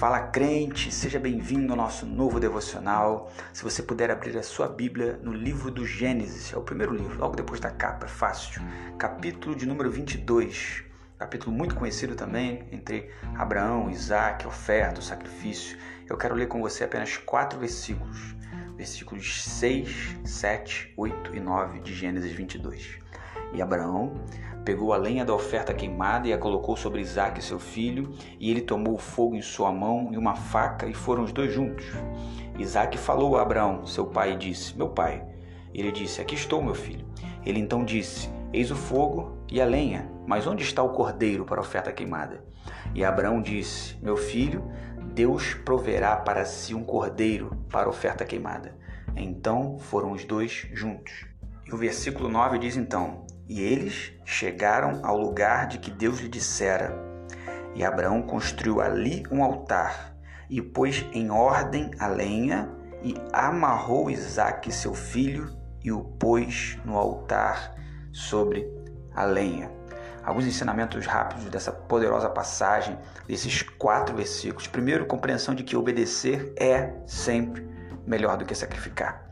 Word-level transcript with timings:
Fala 0.00 0.18
crente, 0.18 0.90
seja 0.90 1.18
bem-vindo 1.18 1.74
ao 1.74 1.76
nosso 1.76 2.06
novo 2.06 2.40
devocional. 2.40 3.30
Se 3.52 3.62
você 3.62 3.82
puder 3.82 4.10
abrir 4.10 4.34
a 4.38 4.42
sua 4.42 4.66
Bíblia 4.66 5.20
no 5.22 5.30
livro 5.30 5.70
do 5.70 5.84
Gênesis, 5.84 6.54
é 6.54 6.56
o 6.56 6.62
primeiro 6.62 6.94
livro, 6.94 7.18
logo 7.18 7.36
depois 7.36 7.60
da 7.60 7.70
capa, 7.70 8.06
é 8.06 8.08
fácil. 8.08 8.62
Capítulo 8.98 9.54
de 9.54 9.66
número 9.66 9.90
22, 9.90 10.84
capítulo 11.18 11.54
muito 11.54 11.74
conhecido 11.74 12.14
também 12.14 12.66
entre 12.72 13.10
Abraão, 13.36 13.90
Isaac, 13.90 14.46
oferta, 14.46 15.02
sacrifício. 15.02 15.76
Eu 16.08 16.16
quero 16.16 16.34
ler 16.34 16.48
com 16.48 16.62
você 16.62 16.82
apenas 16.82 17.18
quatro 17.18 17.58
versículos, 17.58 18.34
versículos 18.78 19.44
6, 19.44 20.16
7, 20.24 20.94
8 20.96 21.36
e 21.36 21.40
9 21.40 21.80
de 21.80 21.94
Gênesis 21.94 22.32
22. 22.32 23.00
E 23.52 23.60
Abraão 23.60 24.12
pegou 24.64 24.92
a 24.92 24.96
lenha 24.96 25.24
da 25.24 25.34
oferta 25.34 25.72
queimada 25.74 26.28
e 26.28 26.32
a 26.32 26.38
colocou 26.38 26.76
sobre 26.76 27.00
Isaque, 27.00 27.42
seu 27.42 27.58
filho, 27.58 28.12
e 28.38 28.50
ele 28.50 28.60
tomou 28.60 28.94
o 28.94 28.98
fogo 28.98 29.34
em 29.34 29.42
sua 29.42 29.72
mão 29.72 30.10
e 30.12 30.18
uma 30.18 30.36
faca, 30.36 30.86
e 30.86 30.94
foram 30.94 31.24
os 31.24 31.32
dois 31.32 31.52
juntos. 31.52 31.86
Isaque 32.58 32.98
falou 32.98 33.36
a 33.36 33.42
Abraão, 33.42 33.86
seu 33.86 34.06
pai, 34.06 34.34
e 34.34 34.36
disse: 34.36 34.76
Meu 34.76 34.90
pai. 34.90 35.24
Ele 35.72 35.90
disse: 35.90 36.20
Aqui 36.20 36.34
estou, 36.34 36.62
meu 36.62 36.74
filho. 36.74 37.06
Ele 37.44 37.58
então 37.58 37.84
disse: 37.84 38.30
Eis 38.52 38.70
o 38.70 38.76
fogo 38.76 39.38
e 39.50 39.60
a 39.60 39.64
lenha, 39.64 40.10
mas 40.26 40.46
onde 40.46 40.62
está 40.62 40.82
o 40.82 40.90
cordeiro 40.90 41.44
para 41.44 41.60
a 41.60 41.64
oferta 41.64 41.92
queimada? 41.92 42.44
E 42.94 43.04
Abraão 43.04 43.40
disse: 43.40 43.96
Meu 44.02 44.16
filho, 44.16 44.70
Deus 45.14 45.54
proverá 45.54 46.16
para 46.16 46.44
si 46.44 46.74
um 46.74 46.84
cordeiro 46.84 47.56
para 47.70 47.86
a 47.86 47.90
oferta 47.90 48.24
queimada. 48.24 48.76
Então 49.16 49.78
foram 49.78 50.12
os 50.12 50.24
dois 50.24 50.68
juntos. 50.72 51.26
E 51.66 51.74
o 51.74 51.76
versículo 51.76 52.28
9 52.28 52.58
diz 52.58 52.76
então: 52.76 53.24
e 53.50 53.60
eles 53.60 54.12
chegaram 54.24 55.00
ao 55.04 55.18
lugar 55.18 55.66
de 55.66 55.78
que 55.78 55.90
Deus 55.90 56.20
lhe 56.20 56.28
dissera. 56.28 56.96
E 57.74 57.84
Abraão 57.84 58.22
construiu 58.22 58.80
ali 58.80 59.24
um 59.28 59.42
altar 59.42 60.14
e 60.48 60.62
pôs 60.62 61.04
em 61.12 61.32
ordem 61.32 61.90
a 61.98 62.06
lenha 62.06 62.70
e 63.02 63.16
amarrou 63.32 64.08
Isaque, 64.08 64.72
seu 64.72 64.94
filho, 64.94 65.50
e 65.82 65.90
o 65.90 66.04
pôs 66.04 66.78
no 66.84 66.96
altar 66.96 67.74
sobre 68.12 68.70
a 69.16 69.24
lenha. 69.24 69.68
Alguns 70.22 70.46
ensinamentos 70.46 71.04
rápidos 71.06 71.46
dessa 71.46 71.72
poderosa 71.72 72.30
passagem, 72.30 72.96
desses 73.26 73.62
quatro 73.62 74.14
versículos. 74.14 74.68
Primeiro, 74.68 75.06
compreensão 75.06 75.56
de 75.56 75.64
que 75.64 75.76
obedecer 75.76 76.54
é 76.56 76.94
sempre 77.04 77.66
melhor 78.06 78.36
do 78.36 78.44
que 78.44 78.54
sacrificar. 78.54 79.29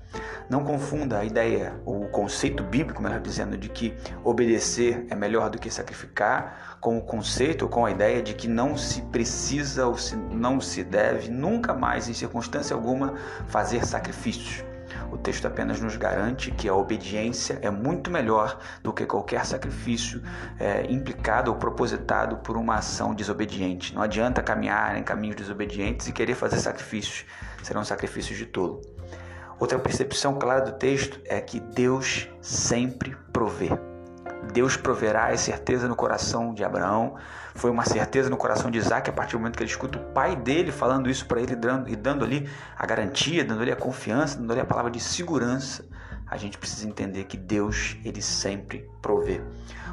Não 0.48 0.64
confunda 0.64 1.18
a 1.18 1.24
ideia, 1.24 1.74
o 1.84 2.06
conceito 2.08 2.62
bíblico, 2.62 3.02
melhor 3.02 3.20
dizendo, 3.20 3.56
de 3.56 3.68
que 3.68 3.94
obedecer 4.24 5.06
é 5.10 5.14
melhor 5.14 5.50
do 5.50 5.58
que 5.58 5.70
sacrificar, 5.70 6.78
com 6.80 6.96
o 6.96 7.02
conceito 7.02 7.62
ou 7.62 7.68
com 7.68 7.84
a 7.84 7.90
ideia 7.90 8.22
de 8.22 8.34
que 8.34 8.48
não 8.48 8.76
se 8.76 9.02
precisa 9.02 9.86
ou 9.86 9.98
se 9.98 10.16
não 10.16 10.60
se 10.60 10.82
deve 10.82 11.30
nunca 11.30 11.74
mais, 11.74 12.08
em 12.08 12.14
circunstância 12.14 12.74
alguma, 12.74 13.14
fazer 13.46 13.84
sacrifícios. 13.84 14.64
O 15.10 15.16
texto 15.16 15.46
apenas 15.46 15.80
nos 15.80 15.96
garante 15.96 16.50
que 16.50 16.68
a 16.68 16.74
obediência 16.74 17.58
é 17.62 17.70
muito 17.70 18.10
melhor 18.10 18.58
do 18.82 18.92
que 18.92 19.04
qualquer 19.06 19.44
sacrifício 19.44 20.22
é, 20.58 20.90
implicado 20.90 21.50
ou 21.50 21.56
propositado 21.56 22.38
por 22.38 22.56
uma 22.56 22.76
ação 22.76 23.14
desobediente. 23.14 23.94
Não 23.94 24.02
adianta 24.02 24.42
caminhar 24.42 24.96
em 24.98 25.02
caminhos 25.02 25.36
desobedientes 25.36 26.08
e 26.08 26.12
querer 26.12 26.34
fazer 26.34 26.58
sacrifícios, 26.58 27.26
serão 27.62 27.84
sacrifícios 27.84 28.38
de 28.38 28.46
tolo. 28.46 28.97
Outra 29.58 29.78
percepção 29.78 30.38
clara 30.38 30.60
do 30.60 30.72
texto 30.72 31.20
é 31.24 31.40
que 31.40 31.58
Deus 31.58 32.28
sempre 32.40 33.16
provê. 33.32 33.70
Deus 34.52 34.76
proverá 34.76 35.32
é 35.32 35.36
certeza 35.36 35.88
no 35.88 35.96
coração 35.96 36.54
de 36.54 36.64
Abraão, 36.64 37.16
foi 37.54 37.70
uma 37.70 37.84
certeza 37.84 38.30
no 38.30 38.36
coração 38.36 38.70
de 38.70 38.78
Isaac 38.78 39.10
a 39.10 39.12
partir 39.12 39.32
do 39.32 39.40
momento 39.40 39.56
que 39.56 39.62
ele 39.62 39.70
escuta 39.70 39.98
o 39.98 40.12
pai 40.12 40.36
dele 40.36 40.70
falando 40.70 41.10
isso 41.10 41.26
para 41.26 41.40
ele 41.40 41.54
e 41.86 41.96
dando 41.96 42.24
ali 42.24 42.48
a 42.76 42.86
garantia, 42.86 43.44
dando 43.44 43.62
ali 43.62 43.72
a 43.72 43.76
confiança, 43.76 44.38
dando 44.38 44.52
ali 44.52 44.60
a 44.60 44.64
palavra 44.64 44.90
de 44.90 45.00
segurança. 45.00 45.84
A 46.26 46.36
gente 46.36 46.56
precisa 46.56 46.86
entender 46.86 47.24
que 47.24 47.36
Deus, 47.36 47.96
ele 48.04 48.22
sempre 48.22 48.88
provê. 49.02 49.40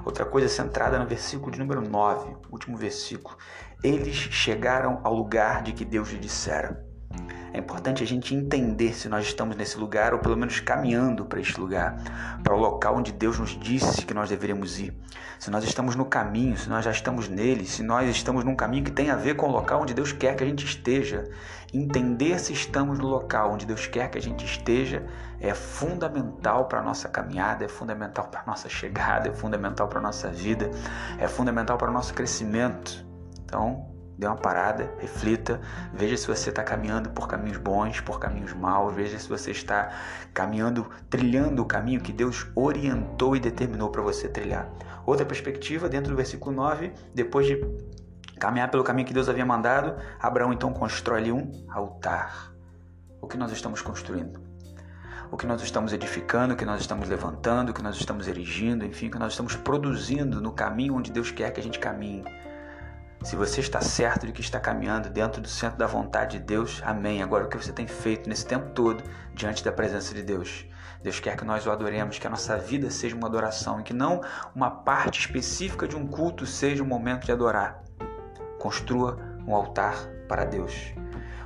Outra 0.05 0.25
coisa 0.25 0.47
centrada 0.47 0.99
no 0.99 1.07
versículo 1.07 1.51
de 1.51 1.57
número 1.57 1.81
9, 1.81 2.35
último 2.51 2.77
versículo. 2.77 3.37
Eles 3.83 4.15
chegaram 4.15 4.99
ao 5.03 5.13
lugar 5.13 5.63
de 5.63 5.71
que 5.71 5.85
Deus 5.85 6.11
lhe 6.11 6.19
dissera. 6.19 6.85
É 7.55 7.59
importante 7.59 8.03
a 8.03 8.05
gente 8.05 8.35
entender 8.35 8.93
se 8.93 9.07
nós 9.07 9.25
estamos 9.25 9.55
nesse 9.55 9.77
lugar 9.77 10.13
ou 10.13 10.19
pelo 10.19 10.35
menos 10.35 10.59
caminhando 10.59 11.23
para 11.23 11.39
este 11.39 11.57
lugar, 11.57 11.95
para 12.43 12.53
o 12.53 12.59
local 12.59 12.97
onde 12.97 13.13
Deus 13.13 13.39
nos 13.39 13.57
disse 13.57 14.05
que 14.05 14.13
nós 14.13 14.27
deveríamos 14.27 14.77
ir. 14.77 14.93
Se 15.39 15.49
nós 15.49 15.63
estamos 15.63 15.95
no 15.95 16.03
caminho, 16.03 16.57
se 16.57 16.67
nós 16.67 16.83
já 16.83 16.91
estamos 16.91 17.29
nele, 17.29 17.65
se 17.65 17.81
nós 17.81 18.09
estamos 18.09 18.43
num 18.43 18.57
caminho 18.57 18.83
que 18.83 18.91
tem 18.91 19.09
a 19.09 19.15
ver 19.15 19.35
com 19.35 19.47
o 19.47 19.51
local 19.51 19.83
onde 19.83 19.93
Deus 19.93 20.11
quer 20.11 20.35
que 20.35 20.43
a 20.43 20.45
gente 20.45 20.65
esteja. 20.65 21.23
Entender 21.73 22.37
se 22.39 22.51
estamos 22.51 22.99
no 22.99 23.07
local 23.07 23.53
onde 23.53 23.65
Deus 23.65 23.87
quer 23.87 24.09
que 24.09 24.17
a 24.17 24.21
gente 24.21 24.43
esteja 24.43 25.05
é 25.39 25.53
fundamental 25.53 26.65
para 26.65 26.81
a 26.81 26.83
nossa 26.83 27.07
caminhada, 27.07 27.63
é 27.63 27.69
fundamental 27.69 28.27
para 28.27 28.41
a 28.41 28.45
nossa 28.45 28.67
chegada, 28.67 29.29
é 29.29 29.33
fundamental 29.33 29.87
para 29.87 29.99
a 29.99 30.01
nossa 30.01 30.29
vida, 30.29 30.69
é 31.17 31.25
fundamental 31.25 31.77
para 31.77 31.89
o 31.89 31.93
nosso 31.93 32.13
crescimento. 32.13 33.05
Então, 33.45 33.94
Dê 34.17 34.25
uma 34.27 34.37
parada, 34.37 34.93
reflita, 34.99 35.59
veja 35.93 36.15
se 36.15 36.25
você 36.25 36.49
está 36.49 36.63
caminhando 36.63 37.09
por 37.09 37.27
caminhos 37.27 37.57
bons, 37.57 37.99
por 37.99 38.17
caminhos 38.17 38.53
maus, 38.53 38.93
veja 38.93 39.19
se 39.19 39.27
você 39.27 39.51
está 39.51 39.91
caminhando, 40.33 40.89
trilhando 41.09 41.61
o 41.61 41.65
caminho 41.65 41.99
que 41.99 42.13
Deus 42.13 42.47
orientou 42.55 43.35
e 43.35 43.39
determinou 43.41 43.89
para 43.89 44.01
você 44.01 44.29
trilhar. 44.29 44.69
Outra 45.05 45.25
perspectiva, 45.25 45.89
dentro 45.89 46.11
do 46.11 46.15
versículo 46.15 46.55
9, 46.55 46.93
depois 47.13 47.45
de 47.45 47.59
caminhar 48.39 48.71
pelo 48.71 48.83
caminho 48.83 49.07
que 49.07 49.13
Deus 49.13 49.27
havia 49.27 49.45
mandado, 49.45 49.95
Abraão 50.19 50.53
então 50.53 50.71
constrói 50.71 51.19
ali 51.19 51.31
um 51.31 51.51
altar. 51.69 52.53
O 53.21 53.27
que 53.27 53.37
nós 53.37 53.51
estamos 53.51 53.81
construindo? 53.81 54.39
O 55.29 55.35
que 55.35 55.45
nós 55.45 55.61
estamos 55.61 55.91
edificando, 55.91 56.53
o 56.53 56.57
que 56.57 56.63
nós 56.63 56.79
estamos 56.79 57.09
levantando, 57.09 57.71
o 57.71 57.73
que 57.73 57.81
nós 57.81 57.97
estamos 57.97 58.27
erigindo, 58.27 58.85
enfim, 58.85 59.07
o 59.07 59.11
que 59.11 59.19
nós 59.19 59.33
estamos 59.33 59.55
produzindo 59.55 60.39
no 60.39 60.53
caminho 60.53 60.95
onde 60.95 61.11
Deus 61.11 61.31
quer 61.31 61.51
que 61.51 61.59
a 61.59 61.63
gente 61.63 61.79
caminhe. 61.79 62.23
Se 63.25 63.35
você 63.35 63.59
está 63.59 63.81
certo 63.81 64.27
de 64.27 64.31
que 64.31 64.39
está 64.39 64.59
caminhando 64.59 65.09
dentro 65.09 65.41
do 65.41 65.47
centro 65.47 65.79
da 65.79 65.87
vontade 65.87 66.37
de 66.37 66.45
Deus, 66.45 66.79
amém. 66.85 67.23
Agora, 67.23 67.45
o 67.45 67.47
que 67.49 67.57
você 67.57 67.73
tem 67.73 67.87
feito 67.87 68.29
nesse 68.29 68.45
tempo 68.45 68.69
todo 68.69 69.03
diante 69.33 69.63
da 69.63 69.71
presença 69.71 70.13
de 70.13 70.21
Deus? 70.21 70.67
Deus 71.01 71.19
quer 71.19 71.35
que 71.35 71.43
nós 71.43 71.65
o 71.65 71.71
adoremos, 71.71 72.19
que 72.19 72.27
a 72.27 72.29
nossa 72.29 72.55
vida 72.55 72.91
seja 72.91 73.15
uma 73.15 73.27
adoração 73.27 73.79
e 73.79 73.83
que 73.83 73.95
não 73.95 74.21
uma 74.53 74.69
parte 74.69 75.21
específica 75.21 75.87
de 75.87 75.95
um 75.95 76.05
culto 76.05 76.45
seja 76.45 76.83
o 76.83 76.85
momento 76.85 77.25
de 77.25 77.31
adorar. 77.31 77.83
Construa 78.59 79.17
um 79.47 79.55
altar 79.55 79.95
para 80.29 80.45
Deus. 80.45 80.93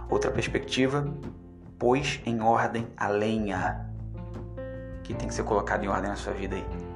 Outra 0.09 0.29
perspectiva, 0.29 1.07
pôs 1.79 2.19
em 2.25 2.41
ordem 2.41 2.89
a 2.97 3.07
lenha 3.07 3.89
que 5.01 5.13
tem 5.13 5.29
que 5.29 5.33
ser 5.33 5.43
colocada 5.43 5.85
em 5.85 5.87
ordem 5.87 6.09
na 6.09 6.17
sua 6.17 6.33
vida 6.33 6.57
aí 6.57 6.88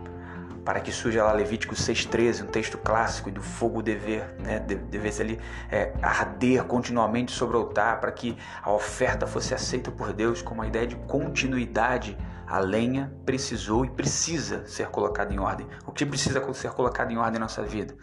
para 0.64 0.80
que 0.80 0.92
surja 0.92 1.24
lá 1.24 1.34
Levítico 1.34 1.76
6,13, 1.76 2.44
um 2.44 2.48
texto 2.48 2.78
clássico 2.78 3.30
do 3.30 3.42
fogo 3.42 3.82
dever, 3.82 4.34
né, 4.40 4.60
devesse 4.60 5.22
ali 5.22 5.40
é, 5.70 5.94
arder 6.02 6.64
continuamente 6.64 7.32
sobre 7.32 7.58
o 7.58 7.60
altar, 7.60 8.00
para 8.00 8.12
que 8.12 8.38
a 8.62 8.72
oferta 8.72 9.28
fosse 9.28 9.54
aceita 9.54 9.92
por 9.92 10.14
Deus 10.14 10.42
com 10.42 10.54
uma 10.54 10.68
ideia 10.68 10.88
de 10.88 10.96
continuidade. 10.96 12.18
A 12.48 12.60
lenha 12.60 13.12
precisou 13.26 13.84
e 13.84 13.90
precisa 13.90 14.66
ser 14.68 14.88
colocada 14.90 15.34
em 15.34 15.40
ordem. 15.40 15.68
O 15.88 15.92
que 15.92 16.06
precisa 16.06 16.54
ser 16.54 16.72
colocado 16.72 17.12
em 17.12 17.18
ordem 17.18 17.34
na 17.34 17.46
nossa 17.46 17.64
vida? 17.64 17.96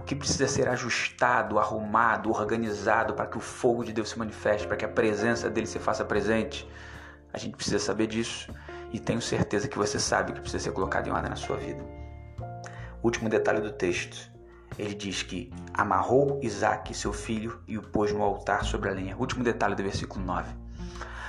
O 0.00 0.02
que 0.02 0.16
precisa 0.16 0.48
ser 0.48 0.68
ajustado, 0.68 1.58
arrumado, 1.58 2.30
organizado 2.30 3.14
para 3.14 3.26
que 3.26 3.36
o 3.36 3.40
fogo 3.40 3.84
de 3.84 3.92
Deus 3.92 4.10
se 4.10 4.18
manifeste, 4.18 4.66
para 4.66 4.76
que 4.76 4.84
a 4.84 4.88
presença 4.88 5.48
dele 5.48 5.66
se 5.66 5.78
faça 5.78 6.04
presente? 6.04 6.68
A 7.32 7.38
gente 7.38 7.54
precisa 7.54 7.78
saber 7.78 8.08
disso 8.08 8.52
e 8.92 8.98
tenho 8.98 9.22
certeza 9.22 9.68
que 9.68 9.78
você 9.78 9.98
sabe 9.98 10.32
que 10.32 10.40
precisa 10.40 10.64
ser 10.64 10.72
colocado 10.72 11.06
em 11.06 11.12
ordem 11.12 11.30
na 11.30 11.36
sua 11.36 11.56
vida. 11.56 12.01
Último 13.02 13.28
detalhe 13.28 13.60
do 13.60 13.72
texto. 13.72 14.30
Ele 14.78 14.94
diz 14.94 15.22
que 15.22 15.50
amarrou 15.74 16.38
Isaac, 16.42 16.94
seu 16.94 17.12
filho, 17.12 17.60
e 17.66 17.76
o 17.76 17.82
pôs 17.82 18.12
no 18.12 18.22
altar 18.22 18.64
sobre 18.64 18.88
a 18.88 18.92
lenha. 18.92 19.16
Último 19.16 19.44
detalhe 19.44 19.74
do 19.74 19.82
versículo 19.82 20.24
9. 20.24 20.61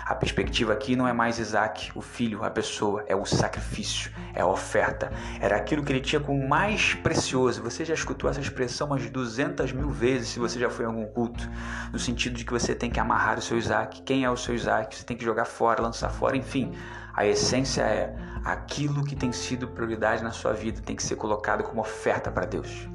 A 0.06 0.14
perspectiva 0.14 0.74
aqui 0.74 0.98
não 0.98 1.08
é 1.08 1.14
mais 1.14 1.40
Isaac, 1.40 1.92
o 1.96 2.02
filho, 2.02 2.44
a 2.44 2.50
pessoa, 2.50 3.06
é 3.08 3.16
o 3.16 3.26
sacrifício, 3.26 4.12
é 4.34 4.42
a 4.42 4.46
oferta. 4.46 5.10
Era 5.40 5.56
aquilo 5.56 5.82
que 5.82 5.94
ele 5.94 6.02
tinha 6.02 6.20
com 6.20 6.46
mais 6.46 6.94
precioso. 6.94 7.64
Você 7.64 7.86
já 7.86 7.94
escutou 7.94 8.30
essa 8.30 8.42
expressão 8.42 8.88
umas 8.88 9.10
200 9.10 9.72
mil 9.72 9.90
vezes 9.90 10.30
se 10.30 10.40
você 10.40 10.60
já 10.60 10.70
foi 10.70 10.84
em 10.84 10.90
algum 10.90 11.06
culto, 11.06 11.50
no 11.92 11.98
sentido 11.98 12.36
de 12.36 12.44
que 12.44 12.52
você 12.52 12.76
tem 12.76 12.92
que 12.92 13.00
amarrar 13.00 13.40
o 13.40 13.42
seu 13.42 13.58
Isaac. 13.58 14.02
Quem 14.02 14.26
é 14.26 14.30
o 14.30 14.36
seu 14.36 14.54
Isaac? 14.54 14.94
Você 14.94 15.06
tem 15.06 15.16
que 15.16 15.24
jogar 15.24 15.46
fora, 15.46 15.82
lançar 15.82 16.10
fora, 16.10 16.36
enfim. 16.36 16.74
A 17.16 17.26
essência 17.26 17.84
é 17.84 18.14
aquilo 18.44 19.06
que 19.06 19.16
tem 19.16 19.32
sido 19.32 19.70
prioridade 19.70 20.22
na 20.22 20.32
sua 20.32 20.52
vida 20.52 20.82
tem 20.82 20.96
que 20.96 21.04
ser 21.04 21.16
colocado 21.16 21.64
como 21.64 21.80
oferta 21.80 22.30
para 22.30 22.46
Deus. 22.46 22.90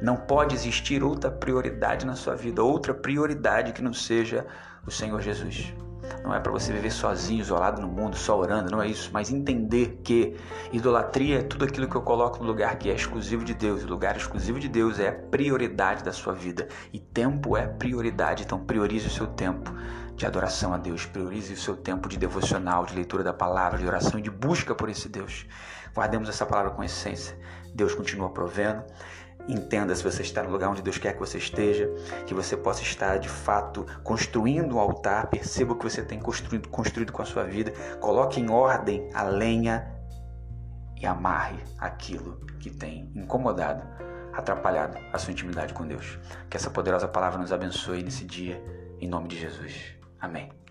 Não 0.00 0.16
pode 0.16 0.54
existir 0.54 1.02
outra 1.02 1.30
prioridade 1.30 2.06
na 2.06 2.14
sua 2.14 2.34
vida, 2.34 2.62
outra 2.62 2.94
prioridade 2.94 3.72
que 3.72 3.82
não 3.82 3.92
seja 3.92 4.46
o 4.86 4.90
Senhor 4.90 5.20
Jesus. 5.20 5.74
Não 6.26 6.34
é 6.34 6.40
para 6.40 6.50
você 6.50 6.72
viver 6.72 6.90
sozinho, 6.90 7.40
isolado 7.40 7.80
no 7.80 7.86
mundo, 7.86 8.16
só 8.16 8.36
orando, 8.36 8.68
não 8.68 8.82
é 8.82 8.88
isso, 8.88 9.10
mas 9.12 9.30
entender 9.30 10.00
que 10.02 10.36
idolatria 10.72 11.38
é 11.38 11.42
tudo 11.42 11.64
aquilo 11.64 11.88
que 11.88 11.94
eu 11.94 12.02
coloco 12.02 12.40
no 12.40 12.46
lugar 12.46 12.76
que 12.76 12.90
é 12.90 12.94
exclusivo 12.94 13.44
de 13.44 13.54
Deus. 13.54 13.84
O 13.84 13.86
lugar 13.86 14.16
exclusivo 14.16 14.58
de 14.58 14.68
Deus 14.68 14.98
é 14.98 15.08
a 15.08 15.12
prioridade 15.12 16.02
da 16.02 16.12
sua 16.12 16.32
vida 16.32 16.66
e 16.92 16.98
tempo 16.98 17.56
é 17.56 17.68
prioridade, 17.68 18.42
então 18.42 18.58
priorize 18.58 19.06
o 19.06 19.10
seu 19.10 19.28
tempo 19.28 19.72
de 20.16 20.26
adoração 20.26 20.74
a 20.74 20.78
Deus, 20.78 21.06
priorize 21.06 21.52
o 21.52 21.56
seu 21.56 21.76
tempo 21.76 22.08
de 22.08 22.16
devocional, 22.16 22.84
de 22.84 22.96
leitura 22.96 23.22
da 23.22 23.32
palavra, 23.32 23.78
de 23.78 23.86
oração 23.86 24.18
e 24.18 24.22
de 24.22 24.30
busca 24.30 24.74
por 24.74 24.88
esse 24.88 25.08
Deus. 25.08 25.46
Guardemos 25.94 26.28
essa 26.28 26.44
palavra 26.44 26.72
com 26.72 26.82
essência. 26.82 27.38
Deus 27.72 27.94
continua 27.94 28.30
provendo. 28.30 28.82
Entenda 29.48 29.94
se 29.94 30.02
você 30.02 30.22
está 30.22 30.42
no 30.42 30.50
lugar 30.50 30.70
onde 30.70 30.82
Deus 30.82 30.98
quer 30.98 31.12
que 31.12 31.20
você 31.20 31.38
esteja, 31.38 31.88
que 32.26 32.34
você 32.34 32.56
possa 32.56 32.82
estar 32.82 33.18
de 33.18 33.28
fato 33.28 33.86
construindo 34.02 34.76
um 34.76 34.78
altar. 34.80 35.28
Perceba 35.28 35.72
o 35.72 35.76
que 35.76 35.84
você 35.84 36.02
tem 36.02 36.18
construído, 36.18 36.68
construído 36.68 37.12
com 37.12 37.22
a 37.22 37.24
sua 37.24 37.44
vida. 37.44 37.72
Coloque 38.00 38.40
em 38.40 38.50
ordem 38.50 39.08
a 39.14 39.22
lenha 39.22 39.92
e 41.00 41.06
amarre 41.06 41.62
aquilo 41.78 42.40
que 42.58 42.70
tem 42.70 43.10
incomodado, 43.14 43.82
atrapalhado 44.32 44.98
a 45.12 45.18
sua 45.18 45.32
intimidade 45.32 45.72
com 45.72 45.86
Deus. 45.86 46.18
Que 46.50 46.56
essa 46.56 46.70
poderosa 46.70 47.06
palavra 47.06 47.38
nos 47.38 47.52
abençoe 47.52 48.02
nesse 48.02 48.24
dia, 48.24 48.62
em 49.00 49.08
nome 49.08 49.28
de 49.28 49.38
Jesus. 49.38 49.94
Amém. 50.20 50.65